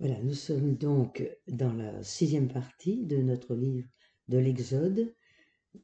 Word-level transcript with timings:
Voilà, 0.00 0.22
nous 0.22 0.34
sommes 0.34 0.76
donc 0.76 1.28
dans 1.48 1.72
la 1.72 2.04
sixième 2.04 2.46
partie 2.46 3.04
de 3.04 3.16
notre 3.16 3.56
livre 3.56 3.88
de 4.28 4.38
l'Exode, 4.38 5.12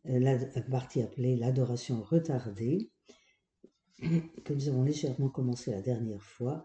euh, 0.07 0.21
la 0.21 0.39
partie 0.71 1.03
appelée 1.03 1.35
l'adoration 1.35 2.01
retardée, 2.01 2.93
que 4.45 4.53
nous 4.53 4.69
avons 4.69 4.85
légèrement 4.85 5.30
commencé 5.30 5.73
la 5.73 5.83
dernière 5.83 6.23
fois. 6.23 6.65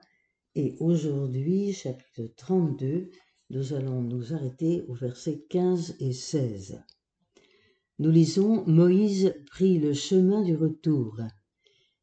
Et 0.54 0.76
aujourd'hui, 0.80 1.74
chapitre 1.74 2.32
32, 2.38 3.10
nous 3.50 3.74
allons 3.74 4.04
nous 4.04 4.32
arrêter 4.36 4.84
au 4.88 4.94
verset 4.94 5.44
15 5.50 5.96
et 6.02 6.14
16. 6.14 6.84
Nous 7.98 8.12
lisons 8.12 8.64
Moïse 8.68 9.34
prit 9.48 9.80
le 9.80 9.94
chemin 9.94 10.44
du 10.44 10.56
retour. 10.56 11.20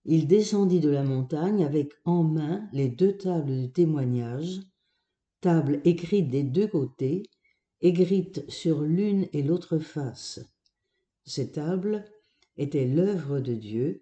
Il 0.05 0.27
descendit 0.27 0.81
de 0.81 0.91
la 0.91 1.05
montagne 1.05 1.65
avec 1.65 1.92
en 2.05 2.25
main 2.25 2.69
les 2.73 2.89
deux 2.89 3.17
tables 3.17 3.62
de 3.62 3.67
témoignage, 3.67 4.61
tables 5.46 5.80
écrites 5.84 6.28
des 6.28 6.42
deux 6.42 6.66
côtés, 6.66 7.23
écrites 7.80 8.50
sur 8.50 8.82
l'une 8.82 9.28
et 9.32 9.45
l'autre 9.45 9.78
face. 9.78 10.41
Ces 11.24 11.52
tables 11.52 12.05
étaient 12.56 12.88
l'œuvre 12.88 13.38
de 13.38 13.55
Dieu, 13.55 14.00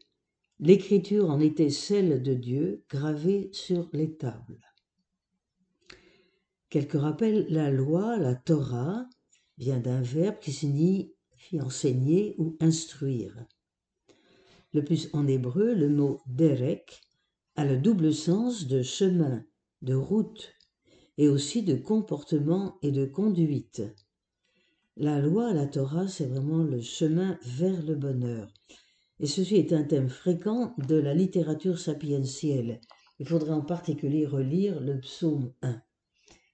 l'écriture 0.59 1.29
en 1.29 1.41
était 1.41 1.69
celle 1.69 2.23
de 2.23 2.33
Dieu 2.33 2.83
gravée 2.89 3.51
sur 3.53 3.91
les 3.93 4.17
tables. 4.17 4.59
Quelques 6.71 6.99
rappels, 6.99 7.45
la 7.51 7.71
loi, 7.71 8.17
la 8.17 8.35
Torah, 8.35 9.07
vient 9.59 9.81
d'un 9.81 10.01
verbe 10.01 10.39
qui 10.41 10.51
signifie 10.51 11.61
enseigner 11.61 12.37
ou 12.39 12.57
instruire. 12.61 13.37
Le 14.73 14.83
plus 14.83 15.11
en 15.13 15.27
hébreu, 15.27 15.75
le 15.75 15.91
mot 15.91 16.23
derek 16.25 17.03
a 17.55 17.67
le 17.67 17.77
double 17.77 18.15
sens 18.15 18.67
de 18.67 18.81
chemin, 18.81 19.45
de 19.83 19.95
route 19.95 20.54
et 21.19 21.29
aussi 21.29 21.63
de 21.63 21.75
comportement 21.75 22.79
et 22.83 22.91
de 22.91 23.05
conduite. 23.05 23.83
La 24.97 25.21
loi, 25.21 25.53
la 25.53 25.67
Torah, 25.67 26.09
c'est 26.09 26.27
vraiment 26.27 26.63
le 26.63 26.81
chemin 26.81 27.39
vers 27.45 27.83
le 27.83 27.95
bonheur. 27.95 28.53
Et 29.21 29.27
ceci 29.27 29.57
est 29.57 29.73
un 29.73 29.85
thème 29.85 30.09
fréquent 30.09 30.75
de 30.79 30.97
la 30.97 31.15
littérature 31.15 31.79
sapientielle. 31.79 32.81
Il 33.19 33.27
faudrait 33.27 33.53
en 33.53 33.65
particulier 33.65 34.27
relire 34.27 34.81
le 34.81 35.01
psaume 35.01 35.53
1 35.63 35.81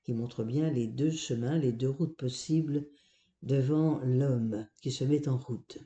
qui 0.05 0.12
montre 0.14 0.44
bien 0.44 0.70
les 0.70 0.86
deux 0.86 1.11
chemins, 1.11 1.58
les 1.58 1.72
deux 1.72 1.88
routes 1.88 2.16
possibles 2.16 2.86
devant 3.42 4.00
l'homme 4.05 4.66
qui 4.83 4.91
se 4.91 5.05
met 5.05 5.28
en 5.28 5.38
route. 5.38 5.78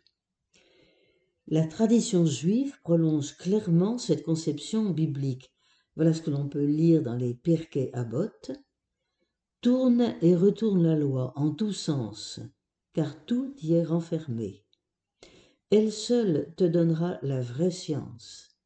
La 1.46 1.66
tradition 1.66 2.24
juive 2.24 2.74
prolonge 2.82 3.36
clairement 3.36 3.98
cette 3.98 4.22
conception 4.22 4.90
biblique. 4.90 5.52
Voilà 5.94 6.14
ce 6.14 6.22
que 6.22 6.30
l'on 6.30 6.48
peut 6.48 6.64
lire 6.64 7.02
dans 7.02 7.16
les 7.16 7.34
Pirkei 7.34 7.90
Abot. 7.92 8.30
Tourne 9.64 10.14
et 10.20 10.36
retourne 10.36 10.82
la 10.82 10.94
loi 10.94 11.32
en 11.36 11.50
tous 11.50 11.72
sens, 11.72 12.38
car 12.92 13.24
tout 13.24 13.54
y 13.62 13.72
est 13.72 13.82
renfermé. 13.82 14.62
Elle 15.70 15.90
seule 15.90 16.52
te 16.54 16.64
donnera 16.64 17.18
la 17.22 17.40
vraie 17.40 17.70
science. 17.70 18.58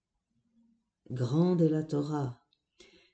Grande 1.09 1.63
est 1.63 1.69
la 1.69 1.85
Torah, 1.85 2.45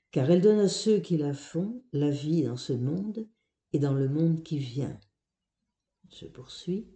car 0.09 0.31
elle 0.31 0.41
donne 0.41 0.61
à 0.61 0.67
ceux 0.67 0.97
qui 0.97 1.15
la 1.15 1.35
font 1.35 1.83
la 1.93 2.09
vie 2.09 2.41
dans 2.41 2.57
ce 2.57 2.73
monde 2.73 3.29
et 3.71 3.77
dans 3.77 3.93
le 3.93 4.09
monde 4.09 4.41
qui 4.41 4.57
vient. 4.57 4.99
Je 6.09 6.25
poursuis. 6.25 6.89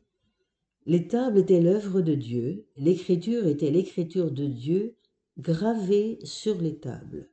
Les 0.88 1.08
tables 1.08 1.38
étaient 1.38 1.62
l'œuvre 1.62 2.02
de 2.02 2.16
Dieu, 2.16 2.68
l'écriture 2.78 3.46
était 3.46 3.70
l'écriture 3.70 4.32
de 4.32 4.48
Dieu 4.48 4.98
gravée 5.38 6.18
sur 6.24 6.60
les 6.60 6.80
tables. 6.80 7.32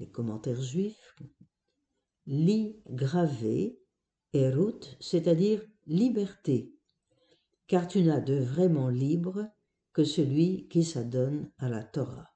Les 0.00 0.10
commentaires 0.10 0.60
juifs, 0.60 1.14
lit 2.26 2.76
gravé, 2.88 3.78
route, 4.34 4.96
c'est-à-dire 5.00 5.62
liberté, 5.86 6.72
car 7.66 7.88
tu 7.88 8.02
n'as 8.02 8.20
de 8.20 8.34
vraiment 8.34 8.88
libre 8.88 9.48
que 9.92 10.04
celui 10.04 10.68
qui 10.68 10.84
s'adonne 10.84 11.50
à 11.58 11.68
la 11.68 11.82
Torah. 11.82 12.34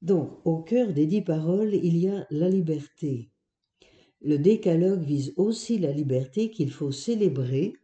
Donc, 0.00 0.40
au 0.44 0.62
cœur 0.62 0.92
des 0.92 1.06
dix 1.06 1.22
paroles, 1.22 1.74
il 1.74 1.96
y 1.96 2.08
a 2.08 2.26
la 2.30 2.48
liberté. 2.48 3.30
Le 4.20 4.38
décalogue 4.38 5.02
vise 5.02 5.32
aussi 5.36 5.78
la 5.78 5.92
liberté 5.92 6.50
qu'il 6.50 6.70
faut 6.70 6.92
célébrer 6.92 7.74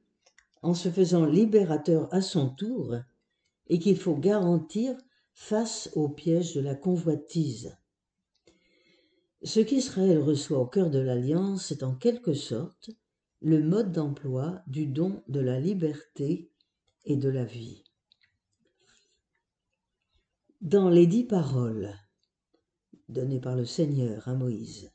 en 0.62 0.74
se 0.74 0.88
faisant 0.88 1.26
libérateur 1.26 2.12
à 2.12 2.20
son 2.20 2.48
tour 2.48 2.96
et 3.68 3.78
qu'il 3.78 3.96
faut 3.96 4.16
garantir 4.16 4.96
face 5.32 5.90
au 5.94 6.08
piège 6.08 6.54
de 6.54 6.60
la 6.60 6.74
convoitise. 6.74 7.76
Ce 9.42 9.60
qu'Israël 9.60 10.18
reçoit 10.18 10.58
au 10.58 10.66
cœur 10.66 10.90
de 10.90 10.98
l'Alliance 10.98 11.70
est 11.70 11.84
en 11.84 11.94
quelque 11.94 12.34
sorte 12.34 12.90
le 13.40 13.62
mode 13.62 13.92
d'emploi 13.92 14.62
du 14.66 14.86
don 14.86 15.22
de 15.28 15.38
la 15.38 15.60
liberté 15.60 16.50
et 17.04 17.16
de 17.16 17.28
la 17.28 17.44
vie. 17.44 17.84
Dans 20.60 20.88
les 20.88 21.06
dix 21.06 21.22
paroles, 21.22 21.94
donné 23.08 23.40
par 23.40 23.54
le 23.54 23.64
Seigneur 23.64 24.26
à 24.26 24.34
Moïse. 24.34 24.90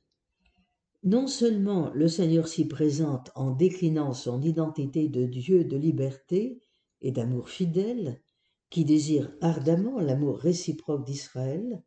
Non 1.03 1.27
seulement 1.27 1.91
le 1.93 2.09
Seigneur 2.09 2.49
s'y 2.49 2.67
présente 2.67 3.31
en 3.35 3.51
déclinant 3.51 4.13
son 4.13 4.41
identité 4.41 5.07
de 5.07 5.25
Dieu 5.25 5.63
de 5.63 5.77
liberté 5.77 6.61
et 7.01 7.11
d'amour 7.11 7.49
fidèle, 7.49 8.21
qui 8.69 8.83
désire 8.83 9.33
ardemment 9.39 9.99
l'amour 9.99 10.37
réciproque 10.37 11.05
d'Israël, 11.05 11.81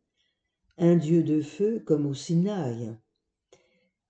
un 0.77 0.95
Dieu 0.95 1.23
de 1.23 1.41
feu 1.41 1.79
comme 1.85 2.05
au 2.05 2.13
Sinaï, 2.13 2.95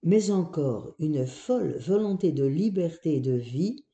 mais 0.03 0.31
encore 0.31 0.95
une 0.99 1.25
folle 1.25 1.77
volonté 1.77 2.31
de 2.31 2.45
liberté 2.45 3.15
et 3.15 3.21
de 3.21 3.33
vie 3.33 3.85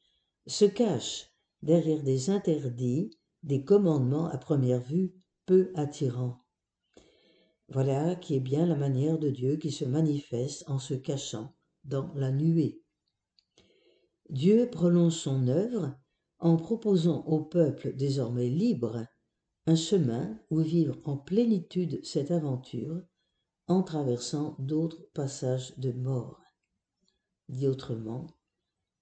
se 0.48 0.66
cache 0.66 1.32
derrière 1.62 2.04
des 2.04 2.30
interdits, 2.30 3.12
des 3.44 3.64
commandements 3.64 4.28
à 4.28 4.38
première 4.38 4.82
vue 4.82 5.14
peu 5.46 5.72
attirants. 5.76 6.40
Voilà 7.70 8.16
qui 8.16 8.36
est 8.36 8.42
bien 8.42 8.66
la 8.66 8.76
manière 8.76 9.18
de 9.18 9.30
Dieu 9.30 9.56
qui 9.58 9.72
se 9.72 9.86
manifeste 9.86 10.64
en 10.68 10.80
se 10.80 10.94
cachant 10.94 11.56
dans 11.84 12.14
la 12.16 12.32
nuée. 12.32 12.82
Dieu 14.30 14.70
prolonge 14.70 15.14
son 15.14 15.48
œuvre 15.48 15.96
en 16.40 16.58
proposant 16.58 17.24
au 17.26 17.42
peuple 17.42 17.96
désormais 17.96 18.50
libre 18.50 19.06
un 19.66 19.76
chemin 19.76 20.40
où 20.50 20.60
vivre 20.60 20.98
en 21.06 21.18
plénitude 21.18 22.04
cette 22.04 22.32
aventure 22.32 23.02
en 23.68 23.84
traversant 23.84 24.56
d'autres 24.60 25.08
passages 25.14 25.78
de 25.78 25.92
mort. 25.92 26.42
Dit 27.50 27.68
autrement, 27.68 28.28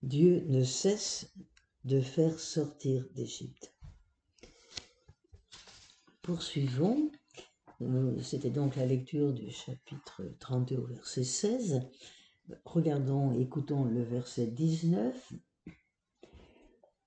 Dieu 0.04 0.44
ne 0.48 0.64
cesse 0.64 1.34
de 1.84 2.00
faire 2.00 2.40
sortir 2.40 3.06
d'Égypte. 3.14 3.74
Poursuivons 6.22 7.12
c'était 8.22 8.50
donc 8.50 8.76
la 8.76 8.86
lecture 8.86 9.34
du 9.34 9.50
chapitre 9.50 10.24
32 10.40 10.78
au 10.78 10.86
verset 10.86 11.24
16. 11.24 11.82
Regardons, 12.64 13.34
écoutons 13.40 13.86
le 13.86 14.04
verset 14.04 14.48
19. 14.48 15.34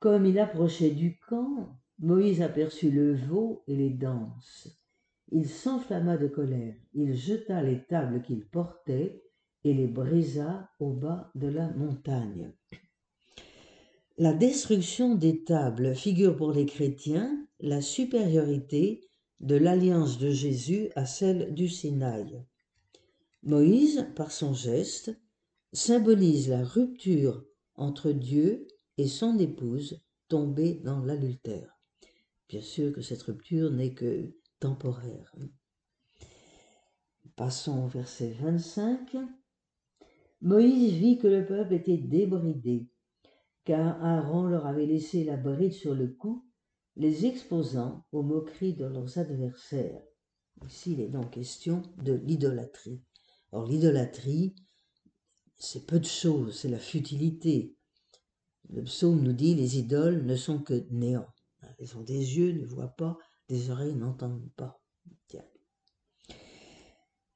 Comme 0.00 0.26
il 0.26 0.38
approchait 0.38 0.90
du 0.90 1.18
camp, 1.18 1.78
Moïse 2.00 2.42
aperçut 2.42 2.90
le 2.90 3.14
veau 3.14 3.62
et 3.66 3.76
les 3.76 3.90
danses. 3.90 4.68
Il 5.30 5.48
s'enflamma 5.48 6.16
de 6.16 6.28
colère, 6.28 6.74
il 6.92 7.14
jeta 7.14 7.62
les 7.62 7.84
tables 7.84 8.22
qu'il 8.22 8.44
portait 8.46 9.22
et 9.64 9.72
les 9.72 9.86
brisa 9.86 10.68
au 10.80 10.92
bas 10.92 11.30
de 11.34 11.48
la 11.48 11.70
montagne. 11.70 12.52
La 14.18 14.32
destruction 14.32 15.14
des 15.14 15.42
tables 15.44 15.94
figure 15.94 16.36
pour 16.36 16.52
les 16.52 16.66
chrétiens 16.66 17.46
la 17.60 17.80
supériorité 17.80 19.00
de 19.40 19.56
l'alliance 19.56 20.18
de 20.18 20.30
Jésus 20.30 20.90
à 20.94 21.06
celle 21.06 21.54
du 21.54 21.68
Sinaï. 21.68 22.44
Moïse, 23.42 24.06
par 24.14 24.30
son 24.32 24.52
geste, 24.52 25.16
symbolise 25.72 26.48
la 26.48 26.64
rupture 26.64 27.44
entre 27.74 28.12
Dieu 28.12 28.68
et 28.98 29.08
son 29.08 29.38
épouse 29.38 30.02
tombée 30.28 30.80
dans 30.84 31.00
l'adultère. 31.00 31.73
Bien 32.48 32.60
sûr 32.60 32.92
que 32.92 33.00
cette 33.00 33.22
rupture 33.22 33.70
n'est 33.70 33.94
que 33.94 34.34
temporaire. 34.60 35.34
Passons 37.36 37.84
au 37.84 37.88
verset 37.88 38.32
25. 38.40 39.16
Moïse 40.40 40.92
vit 40.94 41.18
que 41.18 41.26
le 41.26 41.46
peuple 41.46 41.74
était 41.74 41.96
débridé, 41.96 42.86
car 43.64 44.02
Aaron 44.04 44.44
leur 44.44 44.66
avait 44.66 44.86
laissé 44.86 45.24
la 45.24 45.36
bride 45.36 45.72
sur 45.72 45.94
le 45.94 46.08
cou 46.08 46.44
les 46.96 47.26
exposant 47.26 48.06
aux 48.12 48.22
moqueries 48.22 48.74
de 48.74 48.84
leurs 48.84 49.18
adversaires. 49.18 50.02
Ici, 50.66 50.92
il 50.92 51.00
est 51.00 51.08
donc 51.08 51.32
question 51.32 51.82
de 52.02 52.12
l'idolâtrie. 52.12 53.02
Or, 53.50 53.66
l'idolâtrie, 53.66 54.54
c'est 55.56 55.86
peu 55.86 55.98
de 55.98 56.04
choses, 56.04 56.56
c'est 56.56 56.68
la 56.68 56.78
futilité. 56.78 57.76
Le 58.68 58.82
psaume 58.84 59.22
nous 59.22 59.32
dit 59.32 59.54
les 59.54 59.78
idoles 59.78 60.24
ne 60.24 60.36
sont 60.36 60.58
que 60.58 60.86
néant. 60.90 61.33
Elles 61.78 61.96
ont 61.96 62.02
des 62.02 62.38
yeux, 62.38 62.52
ne 62.52 62.66
voient 62.66 62.96
pas, 62.96 63.18
des 63.48 63.70
oreilles 63.70 63.96
n'entendent 63.96 64.50
pas. 64.56 64.80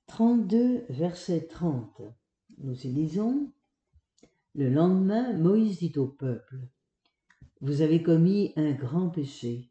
32, 0.08 0.86
verset 0.88 1.46
30. 1.46 2.00
Nous 2.58 2.86
y 2.86 2.88
lisons. 2.88 3.52
Le 4.54 4.68
lendemain, 4.68 5.32
Moïse 5.34 5.78
dit 5.78 5.92
au 5.96 6.06
peuple, 6.08 6.56
Vous 7.60 7.82
avez 7.82 8.02
commis 8.02 8.52
un 8.56 8.72
grand 8.72 9.10
péché. 9.10 9.70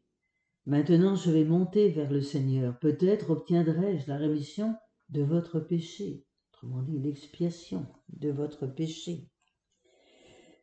Maintenant 0.64 1.16
je 1.16 1.30
vais 1.30 1.44
monter 1.44 1.90
vers 1.90 2.10
le 2.10 2.22
Seigneur. 2.22 2.78
Peut-être 2.78 3.30
obtiendrai-je 3.30 4.08
la 4.08 4.16
rémission 4.16 4.74
de 5.10 5.22
votre 5.22 5.60
péché. 5.60 6.24
Autrement 6.52 6.82
dit, 6.82 6.98
l'expiation 6.98 7.86
de 8.08 8.30
votre 8.30 8.66
péché. 8.66 9.28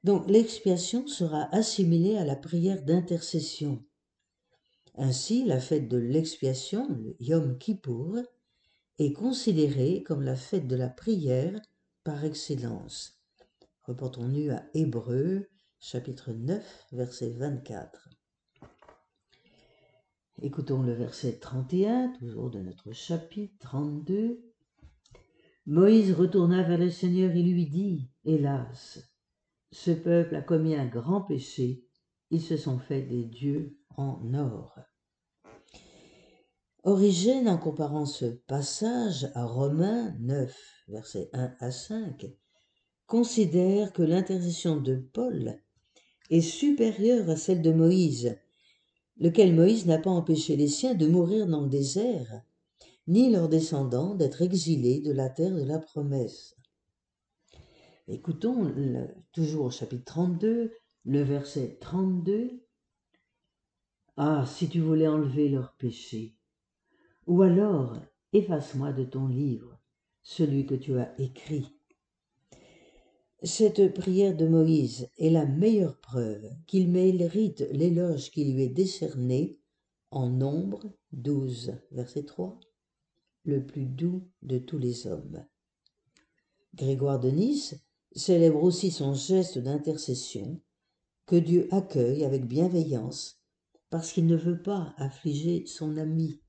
Donc 0.05 0.29
l'expiation 0.29 1.07
sera 1.07 1.49
assimilée 1.51 2.15
à 2.15 2.25
la 2.25 2.35
prière 2.35 2.85
d'intercession. 2.85 3.83
Ainsi, 4.93 5.43
la 5.43 5.59
fête 5.59 5.87
de 5.87 5.97
l'expiation, 5.97 6.87
le 6.89 7.15
Yom 7.19 7.57
Kippour, 7.57 8.19
est 8.99 9.13
considérée 9.13 10.03
comme 10.03 10.21
la 10.21 10.35
fête 10.35 10.67
de 10.67 10.75
la 10.75 10.89
prière 10.89 11.59
par 12.03 12.23
excellence. 12.23 13.19
Reportons-nous 13.85 14.51
à 14.51 14.61
Hébreu, 14.75 15.47
chapitre 15.79 16.33
9, 16.33 16.85
verset 16.91 17.31
24. 17.31 18.09
Écoutons 20.43 20.83
le 20.83 20.93
verset 20.93 21.39
31, 21.39 22.13
toujours 22.19 22.51
de 22.51 22.59
notre 22.59 22.91
chapitre 22.91 23.55
32. 23.57 24.39
Moïse 25.65 26.11
retourna 26.11 26.61
vers 26.61 26.77
le 26.77 26.91
Seigneur 26.91 27.31
et 27.31 27.41
lui 27.41 27.65
dit, 27.65 28.07
Hélas, 28.23 29.14
ce 29.75 29.91
peuple 29.91 30.35
a 30.35 30.41
commis 30.41 30.73
un 30.73 30.85
grand 30.85 31.19
péché, 31.19 31.83
ils 32.31 32.41
se 32.41 32.55
sont 32.55 32.79
fait 32.79 33.01
des 33.01 33.25
dieux 33.25 33.77
en 33.97 34.33
or. 34.33 34.79
Origène, 36.83 37.49
en 37.49 37.57
comparant 37.57 38.05
ce 38.05 38.25
passage 38.25 39.29
à 39.35 39.45
Romains 39.45 40.15
9, 40.21 40.57
versets 40.87 41.29
1 41.33 41.55
à 41.59 41.71
5, 41.71 42.25
considère 43.05 43.91
que 43.91 44.01
l'intercession 44.01 44.77
de 44.77 44.95
Paul 44.95 45.59
est 46.29 46.39
supérieure 46.39 47.29
à 47.29 47.35
celle 47.35 47.61
de 47.61 47.73
Moïse, 47.73 48.37
lequel 49.17 49.53
Moïse 49.53 49.87
n'a 49.87 49.97
pas 49.97 50.09
empêché 50.09 50.55
les 50.55 50.69
siens 50.69 50.95
de 50.95 51.07
mourir 51.07 51.47
dans 51.47 51.61
le 51.61 51.69
désert, 51.69 52.41
ni 53.07 53.29
leurs 53.29 53.49
descendants 53.49 54.15
d'être 54.15 54.41
exilés 54.41 55.01
de 55.01 55.11
la 55.11 55.29
terre 55.29 55.53
de 55.53 55.63
la 55.63 55.79
promesse. 55.79 56.54
Écoutons 58.07 58.71
toujours 59.31 59.65
au 59.65 59.71
chapitre 59.71 60.05
32, 60.05 60.71
le 61.05 61.23
verset 61.23 61.79
32. 61.81 62.63
Ah, 64.15 64.45
si 64.45 64.69
tu 64.69 64.79
voulais 64.79 65.07
enlever 65.07 65.49
leurs 65.49 65.73
péchés, 65.73 66.37
ou 67.25 67.41
alors 67.41 67.97
efface-moi 68.31 68.93
de 68.93 69.05
ton 69.05 69.27
livre 69.27 69.79
celui 70.21 70.67
que 70.67 70.75
tu 70.75 70.99
as 70.99 71.19
écrit. 71.19 71.67
Cette 73.41 73.93
prière 73.95 74.37
de 74.37 74.47
Moïse 74.47 75.09
est 75.17 75.31
la 75.31 75.47
meilleure 75.47 75.99
preuve 75.99 76.47
qu'il 76.67 76.89
mérite 76.89 77.65
l'éloge 77.71 78.29
qui 78.29 78.45
lui 78.45 78.63
est 78.63 78.69
décerné 78.69 79.59
en 80.11 80.29
Nombre 80.29 80.93
12, 81.11 81.73
verset 81.91 82.25
3, 82.25 82.59
le 83.45 83.65
plus 83.65 83.85
doux 83.85 84.29
de 84.43 84.59
tous 84.59 84.77
les 84.77 85.07
hommes. 85.07 85.43
Grégoire 86.75 87.19
de 87.19 87.29
Nice 87.29 87.75
célèbre 88.15 88.63
aussi 88.63 88.91
son 88.91 89.13
geste 89.13 89.57
d'intercession 89.57 90.61
que 91.25 91.35
Dieu 91.35 91.67
accueille 91.71 92.23
avec 92.23 92.47
bienveillance 92.47 93.41
parce 93.89 94.11
qu'il 94.11 94.25
ne 94.25 94.35
veut 94.35 94.61
pas 94.61 94.93
affliger 94.97 95.65
son 95.65 95.97
ami. 95.97 96.41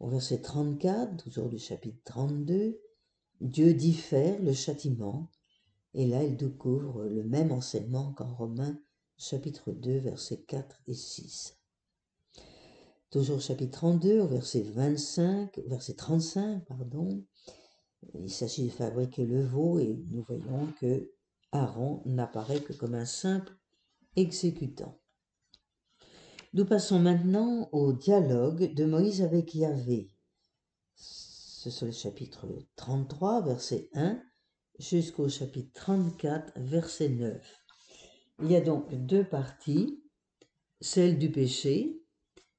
Au 0.00 0.08
verset 0.08 0.40
34, 0.40 1.22
toujours 1.22 1.48
du 1.48 1.58
chapitre 1.58 2.00
32, 2.04 2.80
Dieu 3.40 3.74
diffère 3.74 4.40
le 4.42 4.52
châtiment, 4.52 5.30
et 5.94 6.06
là 6.06 6.24
il 6.24 6.36
découvre 6.36 7.04
le 7.04 7.22
même 7.22 7.52
enseignement 7.52 8.12
qu'en 8.12 8.34
Romains 8.34 8.78
chapitre 9.16 9.70
2 9.70 9.98
versets 9.98 10.42
4 10.48 10.82
et 10.86 10.94
6. 10.94 11.58
Toujours 13.10 13.40
chapitre 13.40 13.78
32 13.78 14.20
au 14.20 14.26
verset 14.26 14.62
25, 14.62 15.60
verset 15.66 15.94
35, 15.94 16.64
pardon, 16.64 17.24
il 18.14 18.30
s'agit 18.30 18.66
de 18.66 18.72
fabriquer 18.72 19.26
le 19.26 19.44
veau 19.44 19.78
et 19.78 20.02
nous 20.10 20.22
voyons 20.22 20.68
que 20.80 21.10
Aaron 21.52 22.02
n'apparaît 22.06 22.62
que 22.62 22.72
comme 22.72 22.94
un 22.94 23.04
simple 23.04 23.52
exécutant. 24.16 24.98
Nous 26.54 26.64
passons 26.64 26.98
maintenant 26.98 27.68
au 27.72 27.92
dialogue 27.92 28.74
de 28.74 28.84
Moïse 28.84 29.22
avec 29.22 29.54
Yahvé 29.54 30.12
c'est 31.70 31.86
le 31.86 31.92
chapitre 31.92 32.48
33, 32.74 33.42
verset 33.42 33.88
1, 33.94 34.20
jusqu'au 34.80 35.28
chapitre 35.28 35.70
34, 35.74 36.52
verset 36.56 37.08
9. 37.08 37.40
Il 38.40 38.50
y 38.50 38.56
a 38.56 38.60
donc 38.60 38.92
deux 38.92 39.22
parties, 39.22 40.02
celle 40.80 41.20
du 41.20 41.30
péché 41.30 42.02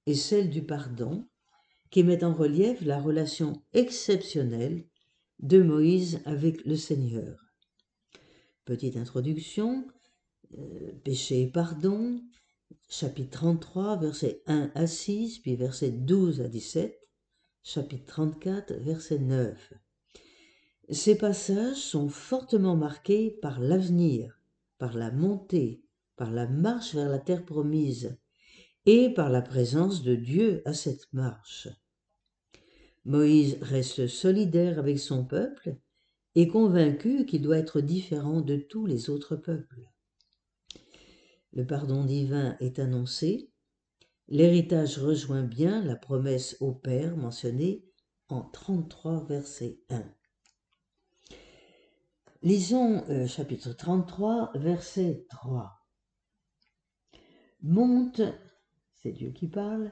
et 0.05 0.15
celle 0.15 0.49
du 0.49 0.63
pardon, 0.63 1.27
qui 1.89 2.03
mettent 2.03 2.23
en 2.23 2.33
relief 2.33 2.79
la 2.85 3.01
relation 3.01 3.61
exceptionnelle 3.73 4.85
de 5.43 5.61
Moïse 5.61 6.21
avec 6.23 6.63
le 6.65 6.77
Seigneur. 6.77 7.53
Petite 8.63 8.95
introduction, 8.95 9.85
euh, 10.57 10.93
péché 11.03 11.41
et 11.41 11.47
pardon, 11.47 12.21
chapitre 12.87 13.39
33, 13.39 13.97
verset 13.97 14.41
1 14.47 14.71
à 14.73 14.87
6, 14.87 15.39
puis 15.39 15.57
verset 15.57 15.91
12 15.91 16.39
à 16.39 16.47
17, 16.47 16.97
chapitre 17.61 18.05
34, 18.05 18.73
verset 18.75 19.19
9. 19.19 19.73
Ces 20.89 21.17
passages 21.17 21.75
sont 21.75 22.07
fortement 22.07 22.77
marqués 22.77 23.29
par 23.41 23.59
l'avenir, 23.59 24.39
par 24.77 24.95
la 24.95 25.11
montée, 25.11 25.83
par 26.15 26.31
la 26.31 26.47
marche 26.47 26.95
vers 26.95 27.09
la 27.09 27.19
terre 27.19 27.43
promise 27.43 28.17
et 28.85 29.13
par 29.13 29.29
la 29.29 29.41
présence 29.41 30.03
de 30.03 30.15
Dieu 30.15 30.61
à 30.63 30.73
cette 30.73 31.11
marche. 31.11 31.67
Moïse 33.05 33.57
reste 33.61 34.07
solidaire 34.07 34.79
avec 34.79 34.99
son 34.99 35.25
peuple 35.25 35.75
et 36.35 36.47
convaincu 36.47 37.25
qu'il 37.25 37.41
doit 37.41 37.57
être 37.57 37.81
différent 37.81 38.41
de 38.41 38.55
tous 38.55 38.85
les 38.85 39.09
autres 39.09 39.35
peuples. 39.35 39.89
Le 41.51 41.65
pardon 41.65 42.05
divin 42.05 42.57
est 42.59 42.79
annoncé, 42.79 43.53
L'héritage 44.29 44.99
rejoint 44.99 45.43
bien 45.43 45.83
la 45.83 45.95
promesse 45.95 46.55
au 46.61 46.73
Père 46.73 47.17
mentionnée 47.17 47.85
en 48.29 48.41
33 48.41 49.25
verset 49.25 49.79
1. 49.89 50.03
Lisons 52.41 53.03
euh, 53.09 53.27
chapitre 53.27 53.73
33 53.73 54.51
verset 54.55 55.25
3. 55.29 55.71
Monte, 57.61 58.21
c'est 58.95 59.11
Dieu 59.11 59.31
qui 59.31 59.47
parle, 59.47 59.91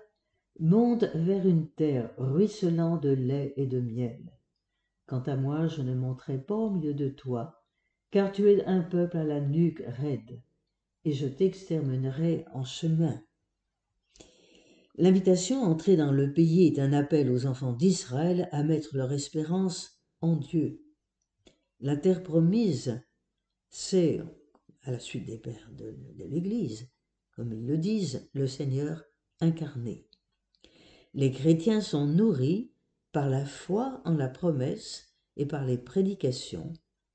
monte 0.59 1.05
vers 1.15 1.47
une 1.47 1.69
terre 1.69 2.13
ruisselant 2.17 2.97
de 2.97 3.09
lait 3.09 3.53
et 3.57 3.65
de 3.65 3.79
miel. 3.79 4.31
Quant 5.05 5.21
à 5.21 5.35
moi, 5.35 5.67
je 5.67 5.81
ne 5.81 5.95
monterai 5.95 6.37
pas 6.37 6.55
au 6.55 6.69
milieu 6.69 6.93
de 6.93 7.09
toi, 7.09 7.63
car 8.11 8.31
tu 8.31 8.49
es 8.49 8.63
un 8.65 8.81
peuple 8.81 9.17
à 9.17 9.23
la 9.23 9.41
nuque 9.41 9.83
raide, 9.87 10.41
et 11.05 11.13
je 11.13 11.27
t'exterminerai 11.27 12.45
en 12.53 12.63
chemin. 12.63 13.21
L'invitation 14.97 15.63
à 15.63 15.67
entrer 15.67 15.95
dans 15.95 16.11
le 16.11 16.33
pays 16.33 16.67
est 16.67 16.79
un 16.79 16.93
appel 16.93 17.31
aux 17.31 17.45
enfants 17.45 17.73
d'Israël 17.73 18.49
à 18.51 18.63
mettre 18.63 18.95
leur 18.95 19.11
espérance 19.11 20.01
en 20.19 20.35
Dieu. 20.35 20.83
La 21.79 21.97
terre 21.97 22.21
promise, 22.21 23.01
c'est, 23.69 24.21
à 24.83 24.91
la 24.91 24.99
suite 24.99 25.25
des 25.25 25.37
pères 25.37 25.71
de, 25.71 25.95
de 26.17 26.25
l'Église, 26.25 26.91
comme 27.35 27.53
ils 27.53 27.65
le 27.65 27.77
disent, 27.77 28.29
le 28.33 28.45
Seigneur 28.45 29.03
incarné. 29.39 30.07
Les 31.13 31.31
chrétiens 31.31 31.81
sont 31.81 32.07
nourris 32.07 32.71
par 33.11 33.29
la 33.29 33.45
foi 33.45 34.01
en 34.05 34.13
la 34.13 34.29
promesse 34.29 35.13
et 35.35 35.45
par 35.45 35.65
les 35.65 35.77
prédications, 35.77 36.73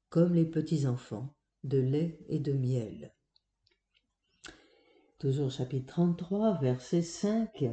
comme 0.09 0.35
les 0.35 0.47
petits-enfants, 0.47 1.35
de 1.65 1.79
lait 1.79 2.19
et 2.29 2.39
de 2.39 2.53
miel 2.53 3.13
toujours 5.19 5.51
chapitre 5.51 5.87
33, 5.87 6.61
verset 6.61 7.03
5. 7.03 7.65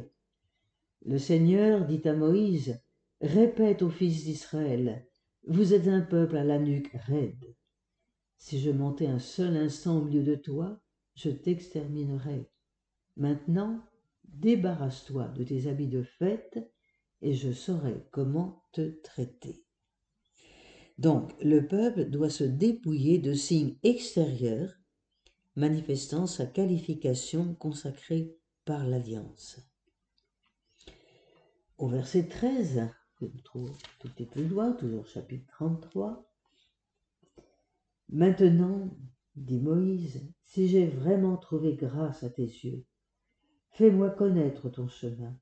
Le 1.04 1.18
Seigneur 1.18 1.86
dit 1.86 2.06
à 2.08 2.14
Moïse, 2.14 2.80
Répète 3.20 3.82
aux 3.82 3.90
fils 3.90 4.24
d'Israël, 4.24 5.06
Vous 5.46 5.74
êtes 5.74 5.88
un 5.88 6.00
peuple 6.00 6.36
à 6.36 6.44
la 6.44 6.58
nuque 6.58 6.90
raide. 7.06 7.54
Si 8.38 8.60
je 8.60 8.70
montais 8.70 9.06
un 9.06 9.18
seul 9.18 9.56
instant 9.56 9.98
au 9.98 10.04
milieu 10.04 10.22
de 10.22 10.34
toi, 10.34 10.80
je 11.14 11.30
t'exterminerais. 11.30 12.50
Maintenant, 13.16 13.80
débarrasse-toi 14.40 15.28
de 15.28 15.44
tes 15.44 15.68
habits 15.68 15.88
de 15.88 16.02
fête, 16.02 16.58
et 17.22 17.34
je 17.34 17.52
saurai 17.52 18.06
comment 18.10 18.64
te 18.72 19.00
traiter. 19.02 19.64
Donc, 20.98 21.32
le 21.42 21.66
peuple 21.66 22.04
doit 22.04 22.30
se 22.30 22.44
dépouiller 22.44 23.18
de 23.18 23.32
signes 23.32 23.76
extérieurs 23.82 24.74
manifestant 25.56 26.26
sa 26.26 26.46
qualification 26.46 27.54
consacrée 27.54 28.36
par 28.64 28.86
l'alliance. 28.86 29.60
Au 31.78 31.88
verset 31.88 32.28
13, 32.28 32.88
que 33.18 33.24
nous 33.24 33.40
trouvons 33.40 33.72
tout 33.98 34.08
petit 34.08 34.26
plus 34.26 34.46
loin, 34.46 34.72
toujours 34.72 35.06
chapitre 35.06 35.46
33. 35.52 36.30
Maintenant, 38.10 38.90
dit 39.36 39.60
Moïse, 39.60 40.22
si 40.44 40.68
j'ai 40.68 40.86
vraiment 40.86 41.36
trouvé 41.36 41.74
grâce 41.74 42.22
à 42.22 42.30
tes 42.30 42.42
yeux, 42.42 42.84
fais-moi 43.74 44.10
connaître 44.10 44.68
ton 44.70 44.88
chemin, 44.88 45.36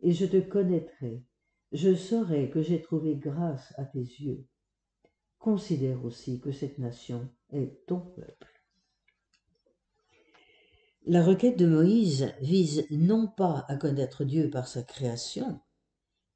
et 0.00 0.12
je 0.12 0.26
te 0.26 0.38
connaîtrai, 0.38 1.24
je 1.72 1.94
saurai 1.94 2.50
que 2.50 2.62
j'ai 2.62 2.80
trouvé 2.80 3.16
grâce 3.16 3.72
à 3.76 3.84
tes 3.84 4.00
yeux. 4.00 4.46
Considère 5.38 6.04
aussi 6.04 6.40
que 6.40 6.52
cette 6.52 6.78
nation 6.78 7.28
est 7.50 7.86
ton 7.86 8.00
peuple. 8.00 8.48
La 11.06 11.22
requête 11.22 11.58
de 11.58 11.66
Moïse 11.66 12.32
vise 12.40 12.86
non 12.90 13.26
pas 13.26 13.64
à 13.68 13.76
connaître 13.76 14.24
Dieu 14.24 14.48
par 14.50 14.68
sa 14.68 14.82
création, 14.82 15.60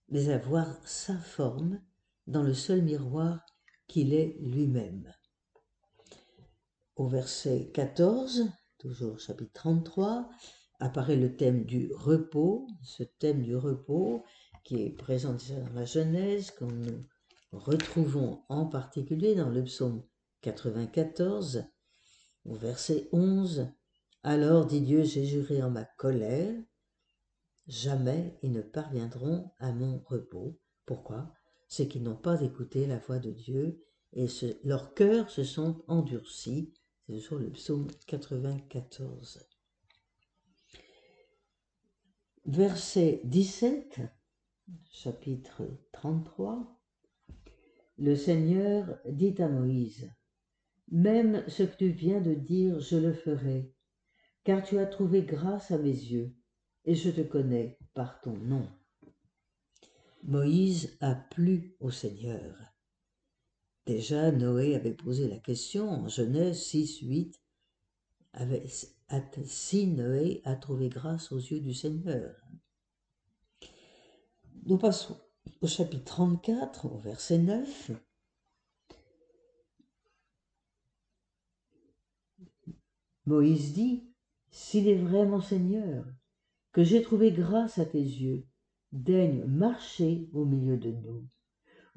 mais 0.08 0.30
à 0.30 0.38
voir 0.38 0.66
sa 0.86 1.16
forme 1.16 1.80
dans 2.26 2.42
le 2.42 2.54
seul 2.54 2.82
miroir 2.82 3.44
qu'il 3.86 4.12
est 4.12 4.36
lui-même. 4.40 5.12
Au 6.96 7.06
verset 7.06 7.70
14, 7.72 8.50
toujours 8.78 9.18
chapitre 9.20 9.52
33, 9.54 10.28
apparaît 10.78 11.16
le 11.16 11.36
thème 11.36 11.64
du 11.64 11.90
repos, 11.94 12.66
ce 12.82 13.02
thème 13.02 13.42
du 13.42 13.56
repos 13.56 14.24
qui 14.64 14.82
est 14.82 14.90
présenté 14.90 15.54
dans 15.54 15.72
la 15.74 15.84
Genèse, 15.84 16.50
que 16.50 16.64
nous 16.64 17.04
retrouvons 17.52 18.42
en 18.48 18.66
particulier 18.66 19.34
dans 19.34 19.48
le 19.48 19.64
psaume 19.64 20.02
94, 20.42 21.64
au 22.44 22.54
verset 22.54 23.08
11. 23.12 23.68
Alors 24.22 24.66
dit 24.66 24.80
Dieu, 24.80 25.04
j'ai 25.04 25.24
juré 25.24 25.62
en 25.62 25.70
ma 25.70 25.84
colère, 25.84 26.54
jamais 27.66 28.38
ils 28.42 28.52
ne 28.52 28.62
parviendront 28.62 29.50
à 29.58 29.72
mon 29.72 30.02
repos. 30.06 30.58
Pourquoi? 30.84 31.32
C'est 31.68 31.88
qu'ils 31.88 32.02
n'ont 32.02 32.16
pas 32.16 32.40
écouté 32.42 32.86
la 32.86 32.98
voix 32.98 33.18
de 33.18 33.30
Dieu 33.30 33.82
et 34.12 34.26
leurs 34.64 34.94
cœurs 34.94 35.30
se 35.30 35.44
sont 35.44 35.82
endurcis 35.86 36.72
c'est 37.08 37.20
toujours 37.20 37.38
le 37.38 37.50
psaume 37.50 37.86
94. 38.06 39.47
Verset 42.48 43.20
17, 43.24 44.00
chapitre 44.90 45.64
33. 45.92 46.80
Le 47.98 48.16
Seigneur 48.16 48.98
dit 49.04 49.34
à 49.36 49.48
Moïse, 49.48 50.10
Même 50.90 51.44
ce 51.46 51.64
que 51.64 51.76
tu 51.76 51.90
viens 51.90 52.22
de 52.22 52.32
dire, 52.32 52.80
je 52.80 52.96
le 52.96 53.12
ferai, 53.12 53.74
car 54.44 54.64
tu 54.64 54.78
as 54.78 54.86
trouvé 54.86 55.24
grâce 55.24 55.72
à 55.72 55.76
mes 55.76 55.90
yeux, 55.90 56.34
et 56.86 56.94
je 56.94 57.10
te 57.10 57.20
connais 57.20 57.78
par 57.92 58.18
ton 58.22 58.38
nom. 58.38 58.66
Moïse 60.22 60.96
a 61.00 61.14
plu 61.14 61.76
au 61.80 61.90
Seigneur. 61.90 62.56
Déjà, 63.84 64.32
Noé 64.32 64.74
avait 64.74 64.94
posé 64.94 65.28
la 65.28 65.38
question 65.38 65.90
en 65.90 66.08
Genèse 66.08 66.62
6, 66.62 67.00
8. 67.00 67.42
Si 69.44 69.86
Noé 69.86 70.42
a 70.44 70.54
trouvé 70.54 70.88
grâce 70.88 71.32
aux 71.32 71.38
yeux 71.38 71.60
du 71.60 71.74
Seigneur. 71.74 72.34
Nous 74.66 74.78
passons 74.78 75.18
au 75.60 75.66
chapitre 75.66 76.04
34, 76.04 76.86
au 76.86 76.98
verset 76.98 77.38
9. 77.38 77.90
Moïse 83.26 83.72
dit, 83.72 84.04
S'il 84.50 84.88
est 84.88 84.98
vrai 84.98 85.26
mon 85.26 85.40
Seigneur, 85.40 86.04
que 86.72 86.84
j'ai 86.84 87.02
trouvé 87.02 87.32
grâce 87.32 87.78
à 87.78 87.86
tes 87.86 87.98
yeux, 87.98 88.46
daigne 88.92 89.44
marcher 89.44 90.28
au 90.32 90.44
milieu 90.44 90.76
de 90.76 90.90
nous 90.90 91.28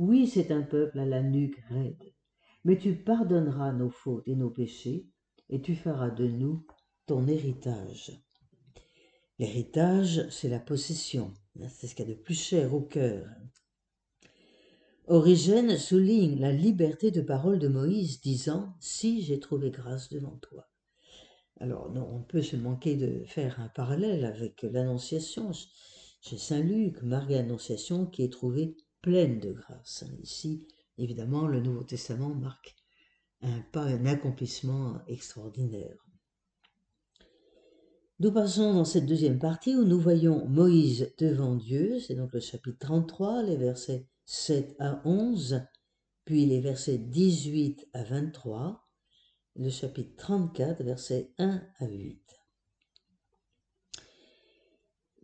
oui, 0.01 0.25
c'est 0.25 0.49
un 0.49 0.63
peuple 0.63 0.97
à 0.97 1.05
la 1.05 1.21
nuque 1.21 1.59
raide, 1.69 2.11
mais 2.65 2.75
tu 2.75 2.95
pardonneras 2.95 3.71
nos 3.71 3.91
fautes 3.91 4.27
et 4.27 4.35
nos 4.35 4.49
péchés, 4.49 5.05
et 5.47 5.61
tu 5.61 5.75
feras 5.75 6.09
de 6.09 6.25
nous 6.25 6.65
héritage. 7.27 8.11
L'héritage, 9.39 10.27
c'est 10.29 10.49
la 10.49 10.59
possession, 10.59 11.33
c'est 11.69 11.87
ce 11.87 11.95
qu'il 11.95 12.07
y 12.07 12.11
a 12.11 12.15
de 12.15 12.19
plus 12.19 12.39
cher 12.39 12.73
au 12.73 12.81
cœur. 12.81 13.27
Origène 15.07 15.77
souligne 15.77 16.39
la 16.39 16.51
liberté 16.51 17.11
de 17.11 17.21
parole 17.21 17.59
de 17.59 17.67
Moïse, 17.67 18.21
disant 18.21 18.75
Si 18.79 19.21
j'ai 19.23 19.39
trouvé 19.39 19.71
grâce 19.71 20.09
devant 20.09 20.37
toi. 20.37 20.69
Alors, 21.59 21.91
non, 21.91 22.07
on 22.13 22.21
peut 22.21 22.41
se 22.41 22.55
manquer 22.55 22.95
de 22.95 23.23
faire 23.25 23.59
un 23.59 23.67
parallèle 23.67 24.25
avec 24.25 24.61
l'Annonciation 24.63 25.51
chez 26.21 26.37
Saint 26.37 26.61
Luc, 26.61 27.01
Marie 27.01 27.35
Annonciation, 27.35 28.05
qui 28.05 28.23
est 28.23 28.31
trouvée 28.31 28.77
pleine 29.01 29.39
de 29.39 29.51
grâce. 29.51 30.03
Ici, 30.21 30.67
évidemment, 30.97 31.47
le 31.47 31.61
Nouveau 31.61 31.83
Testament 31.83 32.33
marque 32.33 32.75
un 33.41 33.61
pas, 33.71 33.85
un 33.85 34.05
accomplissement 34.05 35.01
extraordinaire. 35.07 35.97
Nous 38.21 38.31
passons 38.31 38.75
dans 38.75 38.85
cette 38.85 39.07
deuxième 39.07 39.39
partie 39.39 39.75
où 39.75 39.83
nous 39.83 39.99
voyons 39.99 40.45
Moïse 40.45 41.11
devant 41.17 41.55
Dieu, 41.55 41.99
c'est 41.99 42.13
donc 42.13 42.31
le 42.33 42.39
chapitre 42.39 42.77
33, 42.77 43.41
les 43.41 43.57
versets 43.57 44.05
7 44.25 44.75
à 44.77 45.01
11, 45.05 45.63
puis 46.23 46.45
les 46.45 46.59
versets 46.59 46.99
18 46.99 47.87
à 47.93 48.03
23, 48.03 48.87
le 49.55 49.71
chapitre 49.71 50.15
34, 50.17 50.83
versets 50.83 51.33
1 51.39 51.63
à 51.79 51.87
8. 51.87 52.21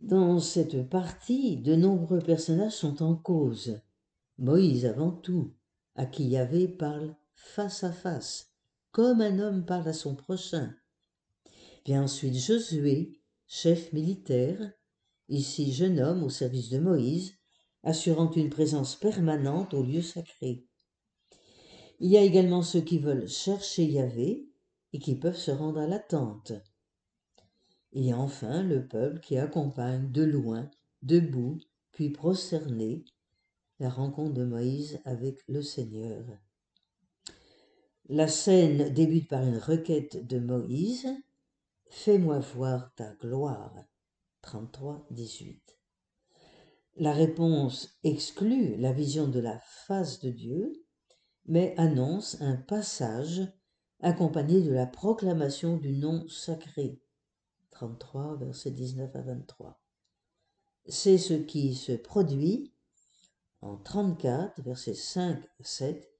Dans 0.00 0.40
cette 0.40 0.90
partie, 0.90 1.56
de 1.56 1.76
nombreux 1.76 2.18
personnages 2.18 2.72
sont 2.72 3.00
en 3.00 3.14
cause. 3.14 3.80
Moïse 4.38 4.86
avant 4.86 5.12
tout, 5.12 5.54
à 5.94 6.04
qui 6.04 6.24
Yahvé 6.24 6.66
parle 6.66 7.14
face 7.36 7.84
à 7.84 7.92
face, 7.92 8.50
comme 8.90 9.20
un 9.20 9.38
homme 9.38 9.64
parle 9.64 9.86
à 9.86 9.92
son 9.92 10.16
prochain. 10.16 10.74
Ensuite 11.96 12.34
Josué, 12.34 13.18
chef 13.46 13.92
militaire, 13.94 14.72
ici 15.30 15.72
jeune 15.72 16.00
homme 16.00 16.22
au 16.22 16.28
service 16.28 16.68
de 16.68 16.78
Moïse, 16.78 17.34
assurant 17.82 18.30
une 18.30 18.50
présence 18.50 18.94
permanente 18.94 19.72
au 19.72 19.82
lieu 19.82 20.02
sacré. 20.02 20.66
Il 22.00 22.10
y 22.10 22.18
a 22.18 22.22
également 22.22 22.62
ceux 22.62 22.82
qui 22.82 22.98
veulent 22.98 23.28
chercher 23.28 23.84
Yahvé 23.84 24.50
et 24.92 24.98
qui 24.98 25.14
peuvent 25.14 25.38
se 25.38 25.50
rendre 25.50 25.80
à 25.80 25.86
l'attente. 25.86 26.52
Il 27.92 28.04
y 28.04 28.12
a 28.12 28.18
enfin 28.18 28.62
le 28.62 28.86
peuple 28.86 29.20
qui 29.20 29.38
accompagne 29.38 30.12
de 30.12 30.22
loin, 30.22 30.70
debout, 31.02 31.58
puis 31.92 32.10
prosterné, 32.10 33.04
la 33.80 33.88
rencontre 33.88 34.34
de 34.34 34.44
Moïse 34.44 35.00
avec 35.06 35.38
le 35.48 35.62
Seigneur. 35.62 36.22
La 38.10 38.28
scène 38.28 38.92
débute 38.92 39.28
par 39.28 39.42
une 39.42 39.58
requête 39.58 40.26
de 40.26 40.38
Moïse 40.38 41.08
Fais-moi 41.90 42.38
voir 42.38 42.92
ta 42.96 43.14
gloire. 43.14 43.74
33, 44.42 45.06
18. 45.10 45.78
La 46.96 47.12
réponse 47.12 47.98
exclut 48.04 48.76
la 48.76 48.92
vision 48.92 49.26
de 49.26 49.40
la 49.40 49.58
face 49.86 50.20
de 50.20 50.30
Dieu, 50.30 50.84
mais 51.46 51.74
annonce 51.78 52.40
un 52.40 52.56
passage 52.56 53.42
accompagné 54.00 54.62
de 54.62 54.72
la 54.72 54.86
proclamation 54.86 55.76
du 55.76 55.92
nom 55.92 56.28
sacré. 56.28 57.00
33, 57.70 58.36
versets 58.36 58.70
19 58.70 59.14
à 59.16 59.22
23. 59.22 59.80
C'est 60.86 61.18
ce 61.18 61.34
qui 61.34 61.74
se 61.74 61.92
produit 61.92 62.74
en 63.60 63.76
34, 63.76 64.60
versets 64.62 64.94
5 64.94 65.42
à 65.42 65.64
7. 65.64 66.10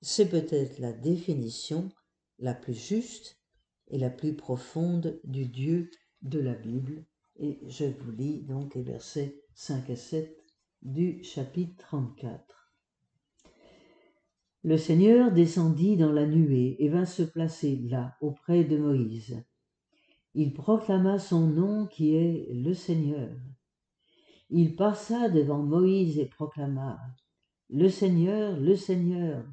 C'est 0.00 0.28
peut-être 0.28 0.78
la 0.78 0.92
définition 0.92 1.90
la 2.38 2.54
plus 2.54 2.74
juste 2.74 3.37
et 3.90 3.98
la 3.98 4.10
plus 4.10 4.34
profonde 4.34 5.20
du 5.24 5.46
Dieu 5.46 5.90
de 6.22 6.40
la 6.40 6.54
Bible. 6.54 7.04
Et 7.36 7.60
je 7.68 7.84
vous 7.84 8.10
lis 8.10 8.42
donc 8.42 8.74
les 8.74 8.82
versets 8.82 9.42
5 9.54 9.90
à 9.90 9.96
7 9.96 10.36
du 10.82 11.22
chapitre 11.22 11.76
34. 11.78 12.72
Le 14.64 14.76
Seigneur 14.76 15.32
descendit 15.32 15.96
dans 15.96 16.12
la 16.12 16.26
nuée 16.26 16.76
et 16.78 16.88
vint 16.88 17.06
se 17.06 17.22
placer 17.22 17.76
là 17.88 18.16
auprès 18.20 18.64
de 18.64 18.76
Moïse 18.76 19.42
il 20.40 20.52
proclama 20.52 21.18
son 21.18 21.48
nom 21.48 21.86
qui 21.86 22.14
est 22.14 22.46
le 22.52 22.72
Seigneur. 22.72 23.36
Il 24.50 24.76
passa 24.76 25.28
devant 25.28 25.64
Moïse 25.64 26.16
et 26.20 26.26
proclama 26.26 26.96
Le 27.70 27.88
Seigneur, 27.88 28.56
le 28.56 28.76
Seigneur, 28.76 29.44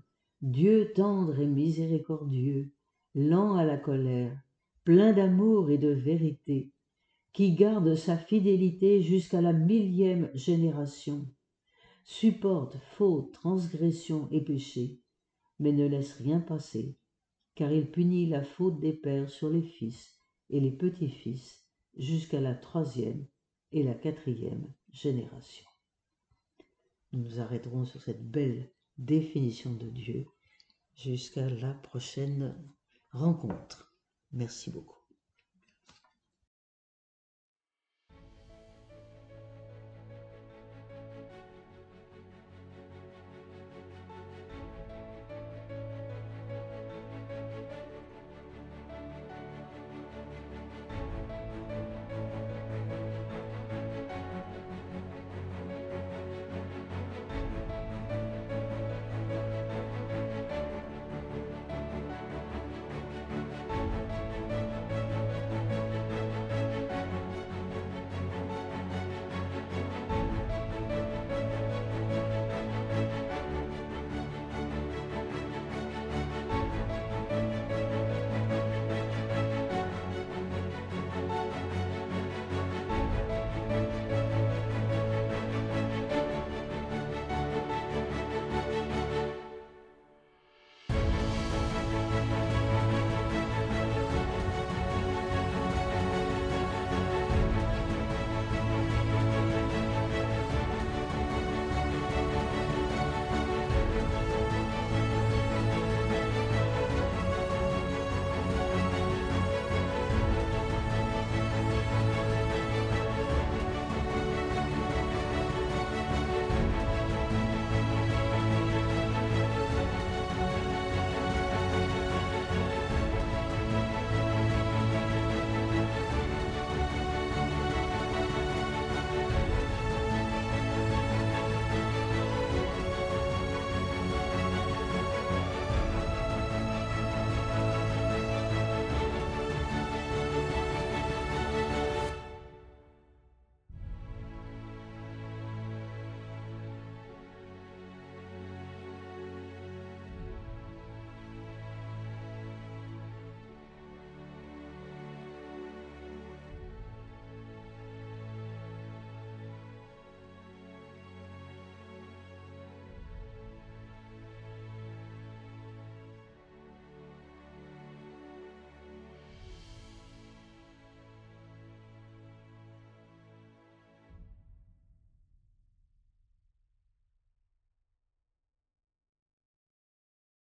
Dieu 0.44 0.92
tendre 0.94 1.40
et 1.40 1.48
miséricordieux, 1.48 2.72
lent 3.16 3.56
à 3.56 3.64
la 3.64 3.78
colère, 3.78 4.38
plein 4.84 5.14
d'amour 5.14 5.70
et 5.70 5.78
de 5.78 5.90
vérité, 5.90 6.70
qui 7.32 7.54
garde 7.54 7.96
sa 7.96 8.18
fidélité 8.18 9.02
jusqu'à 9.02 9.42
la 9.42 9.54
millième 9.54 10.30
génération, 10.34 11.26
supporte 12.04 12.78
faute, 12.98 13.32
transgression 13.32 14.28
et 14.32 14.42
péché, 14.42 15.00
mais 15.60 15.72
ne 15.72 15.88
laisse 15.88 16.14
rien 16.14 16.42
passer, 16.42 16.98
car 17.56 17.72
il 17.72 17.90
punit 17.90 18.28
la 18.28 18.44
faute 18.44 18.80
des 18.80 18.94
pères 18.94 19.30
sur 19.30 19.50
les 19.50 19.64
fils 19.64 20.20
et 20.50 20.60
les 20.60 20.72
petits-fils 20.72 21.66
jusqu'à 21.98 22.42
la 22.42 22.54
troisième 22.54 23.26
et 23.72 23.84
la 23.84 23.94
quatrième 23.94 24.72
génération. 24.92 25.66
nous 27.14 27.24
nous 27.24 27.40
arrêterons 27.40 27.86
sur 27.86 28.02
cette 28.02 28.30
belle 28.30 28.70
définition 28.98 29.74
de 29.74 29.90
Dieu 29.90 30.28
jusqu'à 30.96 31.50
la 31.50 31.74
prochaine 31.74 32.56
rencontre. 33.16 33.94
Merci 34.34 34.70
beaucoup. 34.70 35.05